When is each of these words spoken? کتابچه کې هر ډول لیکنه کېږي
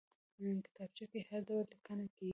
کتابچه 0.65 1.05
کې 1.11 1.19
هر 1.29 1.39
ډول 1.47 1.65
لیکنه 1.71 2.05
کېږي 2.13 2.29